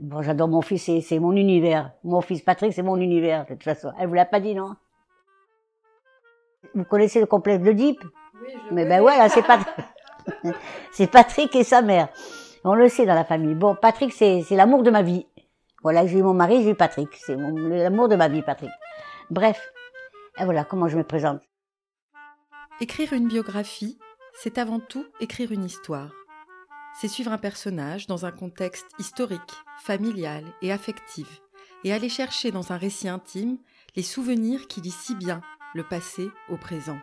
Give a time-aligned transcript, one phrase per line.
[0.00, 1.92] Bon, j'adore mon fils, c'est, mon univers.
[2.02, 3.92] Mon fils Patrick, c'est mon univers, de toute façon.
[3.98, 4.74] Elle vous l'a pas dit, non?
[6.74, 8.02] Vous connaissez le complexe de Deep?
[8.42, 9.74] Oui, je Mais ben voilà, c'est Patrick.
[10.92, 12.08] c'est Patrick et sa mère.
[12.64, 13.54] On le sait dans la famille.
[13.54, 15.26] Bon, Patrick, c'est, l'amour de ma vie.
[15.82, 17.10] Voilà, j'ai eu mon mari, j'ai eu Patrick.
[17.14, 18.70] C'est l'amour de ma vie, Patrick.
[19.30, 19.60] Bref.
[20.40, 21.40] Et voilà comment je me présente.
[22.80, 23.98] Écrire une biographie,
[24.32, 26.10] c'est avant tout écrire une histoire.
[27.00, 29.40] C'est suivre un personnage dans un contexte historique,
[29.80, 31.42] familial et affectif,
[31.82, 33.58] et aller chercher dans un récit intime
[33.96, 35.42] les souvenirs qui lient si bien
[35.74, 36.98] le passé au présent.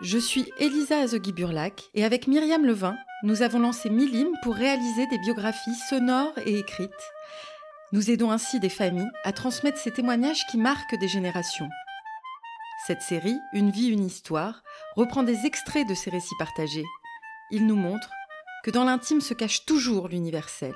[0.00, 5.18] Je suis Elisa Azegui-Burlac et avec Myriam Levin, nous avons lancé Milim pour réaliser des
[5.18, 6.90] biographies sonores et écrites.
[7.92, 11.68] Nous aidons ainsi des familles à transmettre ces témoignages qui marquent des générations.
[12.86, 14.62] Cette série, Une vie, une histoire,
[14.96, 16.84] reprend des extraits de ces récits partagés.
[17.50, 18.10] Il nous montre
[18.64, 20.72] que dans l'intime se cache toujours l'universel.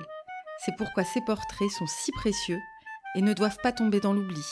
[0.59, 2.59] C'est pourquoi ces portraits sont si précieux
[3.14, 4.45] et ne doivent pas tomber dans l'oubli.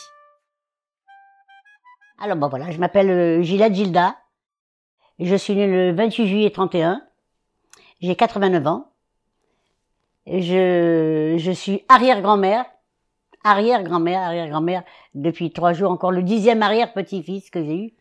[2.19, 4.17] Alors bon voilà, je m'appelle euh, Gilette Gilda.
[5.19, 7.03] Je suis née le 28 juillet 31.
[8.01, 8.91] J'ai 89 ans.
[10.27, 12.65] Je, je suis arrière-grand-mère,
[13.45, 14.83] arrière-grand-mère, arrière-grand-mère,
[15.15, 17.93] depuis trois jours encore le dixième arrière-petit-fils que j'ai eu.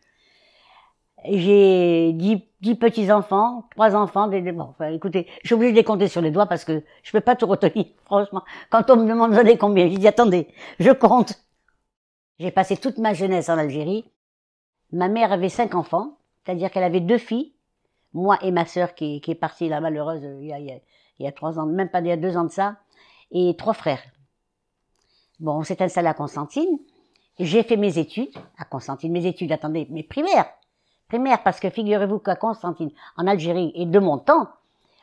[1.24, 5.84] J'ai dix, dix petits-enfants, trois enfants, des, bon, enfin, écoutez, je suis obligée de les
[5.84, 8.42] compter sur les doigts parce que je peux pas tout retenir, franchement.
[8.70, 11.34] Quand on me demande de donner combien, je dis attendez, je compte.
[12.38, 14.04] J'ai passé toute ma jeunesse en Algérie.
[14.92, 17.54] Ma mère avait cinq enfants, c'est-à-dire qu'elle avait deux filles,
[18.12, 20.80] moi et ma sœur qui, qui est partie la malheureuse il, y a, il
[21.18, 22.76] y a trois ans, même pas il y a deux ans de ça,
[23.30, 24.02] et trois frères.
[25.40, 26.78] Bon, on s'est installé à Constantine.
[27.38, 30.46] J'ai fait mes études à Constantine, mes études, attendez, mes primaires.
[31.08, 34.48] Primaires, parce que figurez-vous qu'à Constantine, en Algérie, et de mon temps,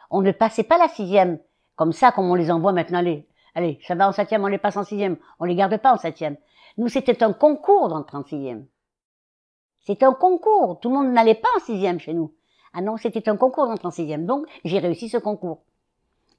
[0.09, 1.39] on ne passait pas la sixième,
[1.75, 2.99] comme ça, comme on les envoie maintenant.
[2.99, 5.17] Allez, allez, ça va en septième, on les passe en sixième.
[5.39, 6.37] On les garde pas en septième.
[6.77, 8.65] Nous, c'était un concours d'entrer en sixième.
[9.85, 10.79] C'était un concours.
[10.79, 12.33] Tout le monde n'allait pas en sixième chez nous.
[12.73, 14.25] Ah non, c'était un concours d'entrer en sixième.
[14.25, 15.61] Donc, j'ai réussi ce concours.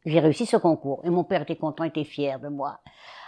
[0.05, 1.01] J'ai réussi ce concours.
[1.05, 2.81] Et mon père était content, était fier de moi.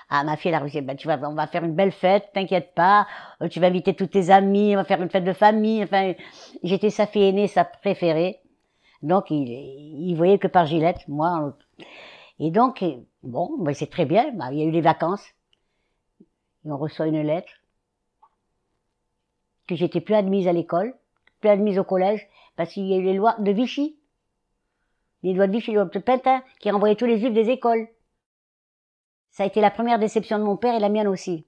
[0.08, 0.80] Ah, ma fille, elle a.
[0.82, 3.06] Ben, tu vas, on va faire une belle fête, t'inquiète pas.
[3.42, 5.82] Euh, Tu vas inviter tous tes amis, on va faire une fête de famille.
[5.82, 6.12] Enfin,
[6.62, 8.38] j'étais sa fille aînée, sa préférée.
[9.02, 11.56] Donc, il, il voyait que par Gillette, moi.
[12.38, 12.84] Et donc,
[13.22, 14.30] bon, ben, c'est très bien.
[14.34, 15.26] Ben, il y a eu les vacances.
[16.64, 17.52] Et on reçoit une lettre
[19.66, 20.94] que j'étais plus admise à l'école,
[21.40, 23.96] plus admise au collège, parce qu'il y a eu les lois de Vichy.
[25.24, 27.88] Les lois de Vichy, les lois de Pintin, qui renvoyaient tous les juifs des écoles.
[29.36, 31.44] Ça a été la première déception de mon père et la mienne aussi.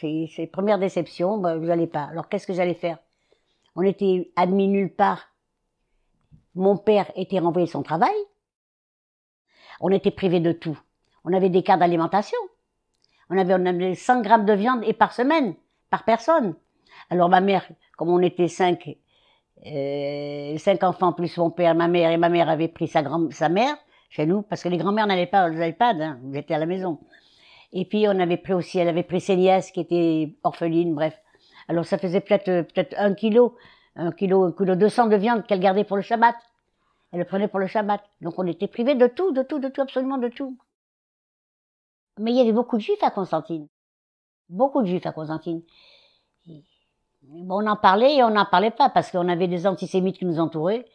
[0.00, 2.04] C'est, première déception, ben, vous allez pas.
[2.04, 2.98] Alors qu'est-ce que j'allais faire?
[3.74, 5.26] On était admis nulle part.
[6.54, 8.14] Mon père était renvoyé de son travail.
[9.80, 10.78] On était privé de tout.
[11.24, 12.38] On avait des cartes d'alimentation.
[13.28, 15.56] On avait, on avait 100 grammes de viande et par semaine,
[15.90, 16.54] par personne.
[17.10, 18.96] Alors ma mère, comme on était cinq,
[19.66, 23.32] euh, cinq enfants plus mon père, ma mère et ma mère avaient pris sa grand,
[23.32, 23.76] sa mère
[24.08, 26.66] chez nous parce que les grands-mères n'allaient pas aux iPads, hein, vous étiez à la
[26.66, 26.98] maison.
[27.72, 31.20] Et puis on avait pris aussi, elle avait pris ses nièces qui étaient orphelines, bref.
[31.68, 33.56] Alors ça faisait peut-être peut-être un kilo,
[33.96, 36.34] un kilo, un kilo 200 de viande qu'elle gardait pour le Shabbat.
[37.12, 38.02] Elle le prenait pour le Shabbat.
[38.20, 40.56] Donc on était privés de tout, de tout, de tout, absolument de tout.
[42.18, 43.68] Mais il y avait beaucoup de juifs à Constantine.
[44.48, 45.62] Beaucoup de juifs à Constantine.
[47.22, 50.24] Bon, on en parlait et on n'en parlait pas parce qu'on avait des antisémites qui
[50.24, 50.86] nous entouraient,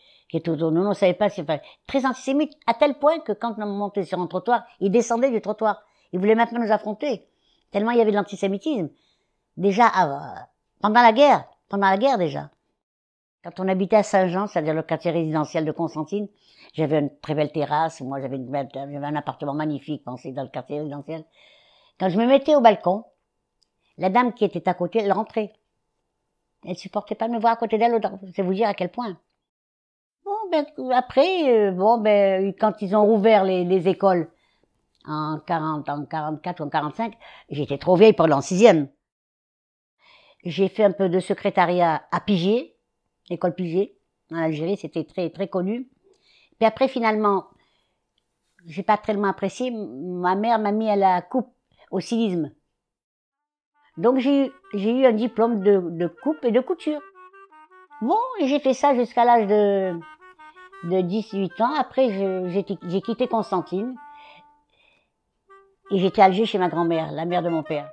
[0.45, 0.81] nous.
[0.81, 4.03] On ne savait pas si, enfin, très antisémites à tel point que quand on montait
[4.03, 5.83] sur un trottoir, ils descendaient du trottoir.
[6.11, 7.27] Ils voulaient maintenant nous affronter.
[7.71, 8.89] Tellement il y avait de l'antisémitisme.
[9.57, 10.39] Déjà, euh,
[10.81, 12.49] pendant la guerre, pendant la guerre déjà.
[13.43, 16.29] Quand on habitait à Saint-Jean, c'est-à-dire le quartier résidentiel de Constantine,
[16.73, 17.99] j'avais une très belle terrasse.
[18.01, 21.25] Moi, j'avais un appartement magnifique, pensez, dans le quartier résidentiel.
[21.99, 23.03] Quand je me mettais au balcon,
[23.97, 25.53] la dame qui était à côté, elle rentrait.
[26.65, 27.99] Elle supportait pas de me voir à côté d'elle.
[28.33, 29.17] C'est vous dire à quel point.
[30.91, 34.29] Après, euh, bon, ben, quand ils ont rouvert les, les écoles
[35.05, 37.13] en 40, en 44 ou en 45,
[37.49, 38.87] j'étais trop vieille pour aller en sixième.
[40.43, 42.75] J'ai fait un peu de secrétariat à Pigier,
[43.29, 43.97] l'école Pigier,
[44.31, 45.89] en Algérie, c'était très, très connu.
[46.57, 47.47] Puis après, finalement,
[48.65, 51.49] j'ai pas tellement apprécié, ma mère m'a mis à la coupe,
[51.91, 52.51] au stylisme.
[53.97, 57.01] Donc j'ai eu, un diplôme de, de coupe et de couture.
[58.01, 59.99] Bon, j'ai fait ça jusqu'à l'âge de,
[60.83, 61.73] de 18 ans.
[61.77, 63.95] Après, j'ai quitté Constantine.
[65.91, 67.89] Et j'étais à Alger chez ma grand-mère, la mère de mon père.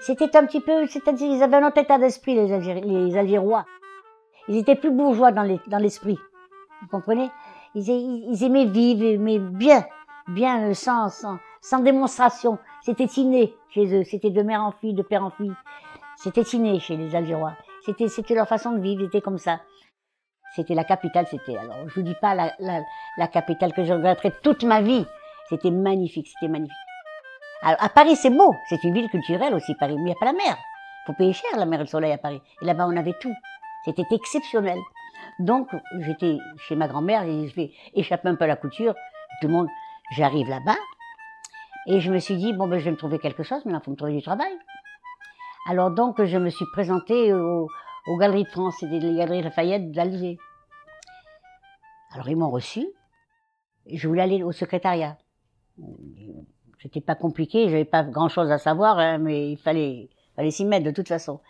[0.00, 3.66] C'était un petit peu, c'était, ils avaient un autre état d'esprit, les, Algérois.
[4.48, 6.18] Ils étaient plus bourgeois dans les- dans l'esprit.
[6.80, 7.30] Vous comprenez?
[7.74, 9.84] Ils, aimaient vivre, mais bien,
[10.28, 12.58] bien, euh, sans, sans, sans démonstration.
[12.80, 14.04] C'était inné chez eux.
[14.04, 15.54] C'était de mère en fille, de père en fille.
[16.16, 17.52] C'était inné chez les Algérois.
[17.84, 19.02] C'était, c'était leur façon de vivre.
[19.04, 19.60] C'était comme ça.
[20.58, 21.24] C'était la capitale.
[21.30, 25.06] C'était, alors, je vous dis pas la, capitale que je regretterai toute ma vie.
[25.48, 26.26] C'était magnifique.
[26.26, 26.76] C'était magnifique.
[27.62, 28.52] Alors, à Paris, c'est beau.
[28.68, 29.94] C'est une ville culturelle aussi, Paris.
[29.94, 30.58] Mais il n'y a pas la mer.
[31.06, 32.42] Faut payer cher la mer et le soleil à Paris.
[32.60, 33.32] Et là-bas, on avait tout.
[33.84, 34.78] C'était exceptionnel.
[35.38, 35.68] Donc,
[36.00, 38.94] j'étais chez ma grand-mère et je vais échapper un peu à la couture.
[39.40, 39.68] Tout le monde,
[40.16, 40.78] j'arrive là-bas.
[41.86, 43.80] Et je me suis dit, bon, ben, je vais me trouver quelque chose, mais il
[43.80, 44.50] faut me trouver du travail.
[45.70, 47.68] Alors donc, je me suis présentée aux,
[48.08, 50.38] aux Galeries de France, c'était les Galeries Lafayette d'Alger.
[52.10, 52.86] Alors, ils m'ont reçu.
[53.86, 55.16] Je voulais aller au secrétariat.
[56.80, 60.84] C'était pas compliqué, j'avais pas grand-chose à savoir, hein, mais il fallait, fallait s'y mettre
[60.84, 61.40] de toute façon.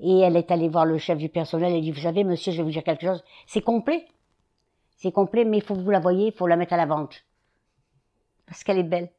[0.00, 2.58] Et elle est allée voir le chef du personnel et dit, vous savez, monsieur, je
[2.58, 3.24] vais vous dire quelque chose.
[3.46, 4.06] C'est complet.
[4.96, 6.86] C'est complet, mais il faut que vous la voyez, il faut la mettre à la
[6.86, 7.24] vente.
[8.46, 9.10] Parce qu'elle est belle.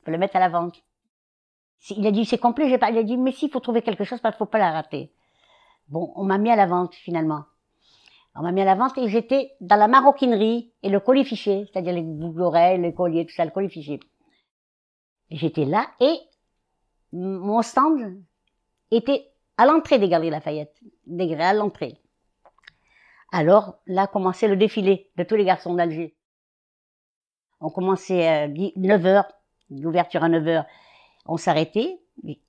[0.00, 0.82] Il faut la mettre à la vente.
[1.90, 4.20] Il a dit, c'est complet, pas, il a dit, mais si, faut trouver quelque chose
[4.20, 5.12] parce qu'il faut pas la rater.
[5.88, 7.44] Bon, on m'a mis à la vente, finalement.
[8.38, 11.66] On m'a mis à la vente et j'étais dans la maroquinerie et le collier fiché,
[11.72, 13.98] c'est-à-dire les boucles d'oreilles, les colliers, tout ça, le collier fiché.
[15.30, 16.18] J'étais là et
[17.12, 18.20] mon stand
[18.90, 21.98] était à l'entrée des Galeries Lafayette, des à l'entrée.
[23.32, 26.14] Alors, là commençait le défilé de tous les garçons d'Alger.
[27.60, 29.24] On commençait à 9 heures,
[29.70, 30.66] l'ouverture à 9 heures,
[31.24, 31.98] on s'arrêtait,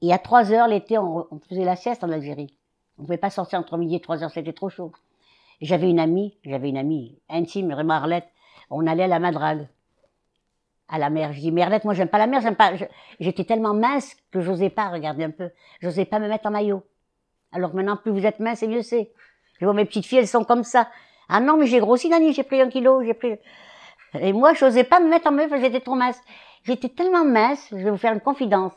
[0.02, 2.58] et à 3 heures l'été, on, faisait la sieste en Algérie.
[2.98, 4.92] On pouvait pas sortir entre midi et 3 heures, c'était trop chaud.
[5.62, 8.28] J'avais une amie, j'avais une amie intime, vraiment Arlette,
[8.70, 9.68] on allait à la Madrague,
[10.88, 11.34] à la mer.
[11.34, 12.74] Je dis, mais moi j'aime pas la mer, j'aime pas,
[13.20, 15.50] j'étais tellement mince que j'osais pas, regarder un peu,
[15.82, 16.84] j'osais pas me mettre en maillot.
[17.52, 19.12] Alors maintenant, plus vous êtes mince, et mieux c'est.
[19.60, 20.90] Je vois mes petites filles, elles sont comme ça.
[21.30, 23.36] Ah non, mais j'ai grossi, Dani, j'ai pris un kilo, j'ai pris...
[24.20, 26.22] Et moi, je n'osais pas me mettre en meuf, j'étais trop mince.
[26.64, 28.74] J'étais tellement mince, je vais vous faire une confidence,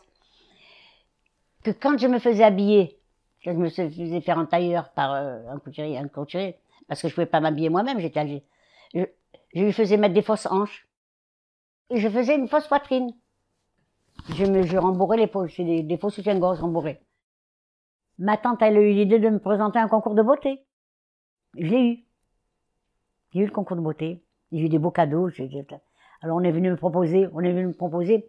[1.62, 2.99] que quand je me faisais habiller,
[3.41, 6.56] je me faisais faire un tailleur par euh, un couturier, un couturier,
[6.91, 8.45] parce que je pouvais pas m'habiller moi-même, j'étais âgée.
[8.93, 9.03] Je,
[9.55, 10.89] je lui faisais mettre des fausses hanches.
[11.89, 13.13] Et je faisais une fausse poitrine.
[14.35, 17.01] Je me, je rembourrais les fausses, des, des faux soutiens-gorge rembourrés.
[18.19, 20.67] Ma tante, elle a eu l'idée de me présenter un concours de beauté.
[21.57, 22.05] Je l'ai eu.
[23.33, 24.25] J'ai eu le concours de beauté.
[24.51, 25.29] J'ai eu des beaux cadeaux.
[26.23, 28.29] Alors on est venu me proposer, on est venu me proposer.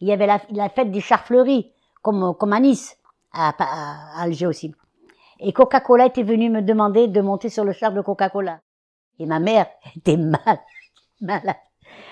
[0.00, 1.72] Il y avait la, la fête des chars fleuris,
[2.02, 2.98] comme, comme à Nice,
[3.32, 4.74] à, à, Alger aussi.
[5.40, 8.60] Et Coca-Cola était venu me demander de monter sur le char de Coca-Cola.
[9.18, 9.66] Et ma mère
[9.96, 10.58] était mal,
[11.20, 11.56] malade.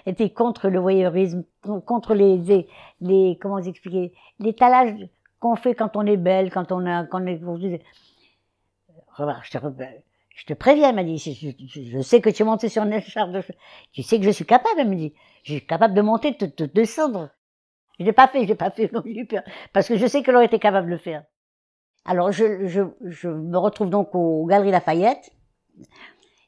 [0.07, 1.45] était contre le voyeurisme,
[1.87, 2.69] contre les, les,
[3.01, 5.09] les comment vous expliquer, l'étalage
[5.41, 7.41] qu'on fait quand on est belle, quand on a, quand on est,
[9.19, 9.59] je te,
[10.37, 13.33] je te préviens, elle m'a dit, je, sais que tu es monté sur une écharpe
[13.33, 13.43] de,
[13.93, 16.47] tu sais que je suis capable, elle me dit, je suis capable de monter, de,
[16.47, 17.31] de descendre.
[17.99, 18.91] Je l'ai pas fait, je l'ai pas fait,
[19.73, 21.25] parce que je sais qu'elle aurait été capable de le faire.
[22.05, 25.33] Alors, je, je, je me retrouve donc aux Galeries Lafayette,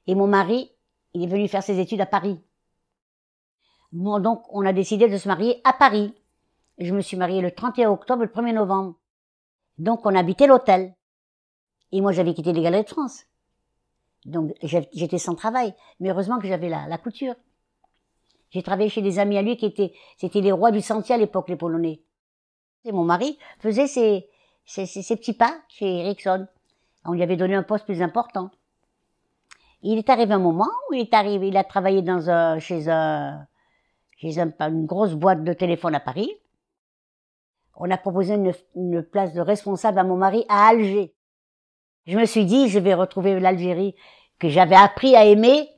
[0.06, 0.70] et mon mari,
[1.12, 2.40] il est venu faire ses études à Paris.
[3.92, 6.14] Bon, donc, on a décidé de se marier à Paris.
[6.78, 8.96] Je me suis mariée le 31 octobre, le 1er novembre.
[9.78, 10.94] Donc on habitait l'hôtel.
[11.92, 13.24] Et moi j'avais quitté les Galeries de France.
[14.24, 15.74] Donc j'étais sans travail.
[16.00, 17.34] Mais heureusement que j'avais la, la couture.
[18.50, 21.18] J'ai travaillé chez des amis à lui qui étaient, c'était les rois du sentier à
[21.18, 22.02] l'époque, les Polonais.
[22.84, 24.28] Et mon mari faisait ses,
[24.64, 26.46] ses, ses, petits pas chez Ericsson.
[27.04, 28.50] On lui avait donné un poste plus important.
[29.82, 32.88] Il est arrivé un moment où il est arrivé, il a travaillé dans un, chez
[32.88, 33.46] un,
[34.16, 36.30] chez un, une grosse boîte de téléphone à Paris
[37.76, 38.34] on a proposé
[38.74, 41.14] une, place de responsable à mon mari à Alger.
[42.06, 43.94] Je me suis dit, je vais retrouver l'Algérie
[44.38, 45.68] que j'avais appris à aimer.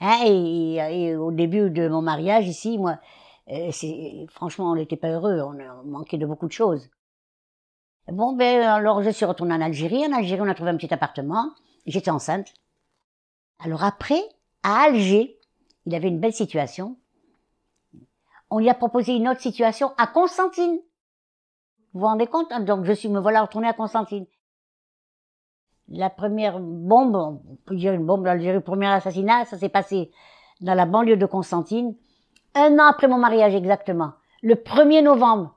[0.00, 2.98] Hein, et, au début de mon mariage ici, moi,
[3.50, 3.70] euh,
[4.28, 6.88] franchement, on n'était pas heureux, on, manquait de beaucoup de choses.
[8.08, 10.04] Bon, ben alors je suis retournée en Algérie.
[10.06, 11.50] En Algérie, on a trouvé un petit appartement.
[11.86, 12.52] J'étais enceinte.
[13.58, 14.22] Alors après,
[14.62, 15.38] à Alger,
[15.86, 16.96] il avait une belle situation.
[18.50, 20.78] On lui a proposé une autre situation à Constantine.
[21.92, 24.26] Vous vous rendez compte hein, Donc je suis me voilà retournée à Constantine.
[25.88, 30.12] La première bombe, on peut dire une bombe d'Algérie, le premier assassinat, ça s'est passé
[30.60, 31.96] dans la banlieue de Constantine,
[32.54, 35.54] un an après mon mariage exactement, le 1er novembre,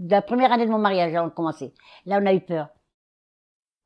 [0.00, 1.74] de la première année de mon mariage, on a commencé.
[2.06, 2.68] Là, on a eu peur.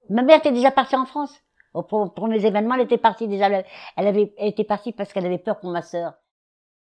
[0.08, 1.36] Ma mère était déjà partie en France.
[1.74, 3.48] Au premier événement, elle était partie déjà.
[3.96, 6.14] Elle avait, elle était partie parce qu'elle avait peur pour ma sœur.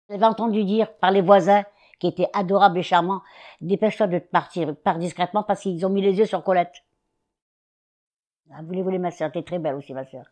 [0.10, 1.63] Elle avait entendu dire par les voisins
[2.00, 3.22] qui était adorable et charmant,
[3.62, 6.84] dépêche-toi de partir, pars discrètement parce qu'ils ont mis les yeux sur Colette.
[8.51, 10.25] Ah, vous voulez, ma sœur, t'es très belle aussi, ma sœur.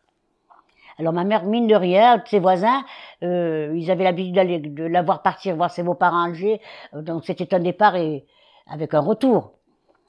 [0.98, 2.84] Alors ma mère, mine de rien, ses voisins,
[3.24, 6.60] euh, ils avaient l'habitude d'aller de la voir partir voir ses beaux-parents à Alger.
[6.92, 8.24] Euh, donc c'était un départ et
[8.66, 9.52] avec un retour.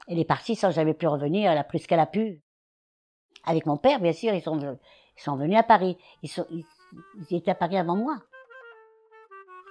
[0.08, 1.50] Elle est partie sans jamais pu revenir.
[1.50, 2.40] Elle a pris ce qu'elle a pu.
[3.44, 5.96] Avec mon père, bien sûr, ils sont, venus à Paris.
[6.22, 8.16] Ils, ils, étaient à Paris avant moi.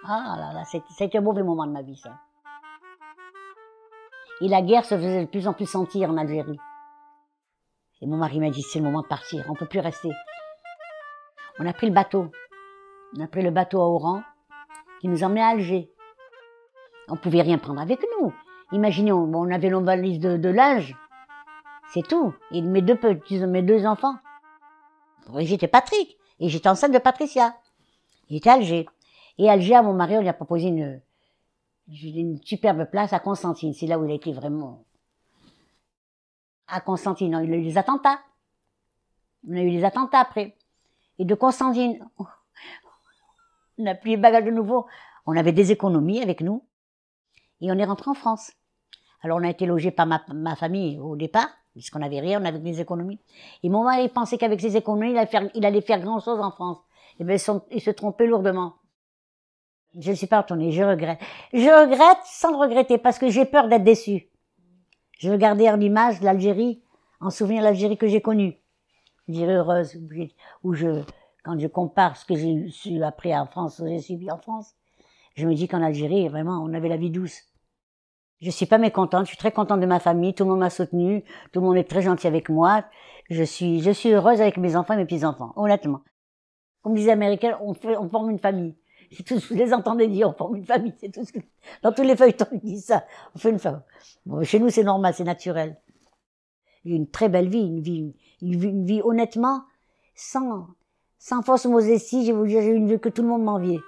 [0.04, 2.20] Ah là là, c'était un mauvais moment de ma vie, ça.
[4.42, 6.60] Et la guerre se faisait de plus en plus sentir en Algérie.
[8.02, 10.12] Et mon mari m'a dit, c'est le moment de partir, on peut plus rester.
[11.58, 12.30] On a pris le bateau.
[13.18, 14.22] On a pris le bateau à Oran,
[15.00, 15.90] qui nous emmenait à Alger.
[17.08, 18.34] On pouvait rien prendre avec nous.
[18.72, 20.96] Imaginez, on avait nos valises de, de linge.
[21.94, 22.34] C'est tout.
[22.52, 24.16] Et mes deux petits, mes deux enfants.
[25.40, 26.18] J'étais Patrick.
[26.40, 27.56] Et j'étais enceinte de Patricia.
[28.30, 28.88] J'étais à Alger.
[29.38, 31.02] Et Alger, à mon mari, on lui a proposé une,
[31.88, 33.74] une superbe place à Constantine.
[33.74, 34.84] C'est là où il a été vraiment.
[36.68, 38.20] À Constantine, il a eu des attentats.
[39.48, 40.56] On a eu des attentats après.
[41.20, 42.06] Et de Constantine,
[43.78, 44.88] on a pris les bagages de nouveau.
[45.26, 46.64] On avait des économies avec nous.
[47.66, 48.52] Et on est rentré en France.
[49.24, 52.60] Alors on a été logé par ma, famille au départ, puisqu'on n'avait rien, on avait
[52.60, 53.20] des économies.
[53.64, 56.40] Et mon mari pensait qu'avec ses économies, il allait faire, il allait faire grand chose
[56.40, 56.78] en France.
[57.20, 57.38] Et bien,
[57.72, 58.76] il se trompait lourdement.
[59.98, 61.20] Je ne suis pas retournée, je regrette.
[61.54, 64.30] Je regrette sans regretter, parce que j'ai peur d'être déçue.
[65.18, 66.84] Je veux garder en image l'Algérie,
[67.20, 68.60] en souvenir l'Algérie que j'ai connue.
[69.28, 69.98] L'Algérie heureuse,
[70.62, 71.02] où je,
[71.44, 74.38] quand je compare ce que j'ai su appris en France, ce que j'ai subi en
[74.38, 74.76] France,
[75.36, 77.42] je me dis qu'en Algérie, vraiment, on avait la vie douce.
[78.42, 80.70] Je suis pas mécontente, je suis très contente de ma famille, tout le monde m'a
[80.70, 82.84] soutenue, tout le monde est très gentil avec moi.
[83.30, 86.02] Je suis, je suis heureuse avec mes enfants et mes petits-enfants, honnêtement.
[86.82, 88.76] Comme disait Américain, on fait, on forme une famille.
[89.12, 91.40] C'est tout je les entendais dire, on forme une famille, c'est tout ce que,
[91.82, 93.06] dans tous les feuilletons, ils disent ça.
[93.34, 93.82] On fait une famille.
[94.26, 95.80] Bon, chez nous, c'est normal, c'est naturel.
[96.84, 99.64] J'ai une très belle vie, une vie, une vie, honnêtement,
[100.14, 100.68] sans,
[101.18, 103.80] sans fausse modestie, je vous dire, j'ai une vie que tout le monde m'enviait.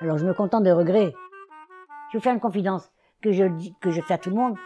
[0.00, 1.14] Alors je me contente de regrets.
[2.12, 2.91] Je vous fais une confidence
[3.22, 3.44] que je
[3.80, 4.56] que je fais à tout le monde.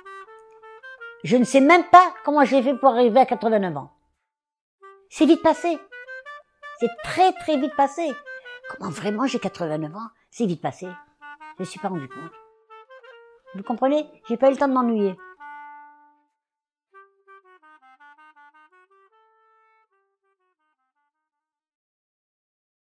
[1.24, 3.92] Je ne sais même pas comment j'ai fait pour arriver à 89 ans.
[5.08, 5.78] C'est vite passé.
[6.80, 8.10] C'est très très vite passé.
[8.70, 10.08] Comment vraiment j'ai 89 ans?
[10.30, 10.86] C'est vite passé.
[11.56, 12.32] Je ne suis pas rendu compte.
[13.54, 14.06] Vous comprenez?
[14.28, 15.16] J'ai pas eu le temps de m'ennuyer.